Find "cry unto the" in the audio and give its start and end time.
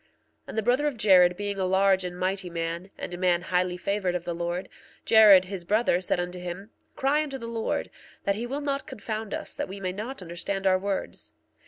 6.95-7.45